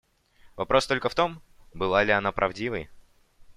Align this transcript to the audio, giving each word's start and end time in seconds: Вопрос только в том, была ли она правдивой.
Вопрос 0.55 0.87
только 0.87 1.09
в 1.09 1.13
том, 1.13 1.43
была 1.75 2.03
ли 2.03 2.11
она 2.11 2.31
правдивой. 2.31 2.89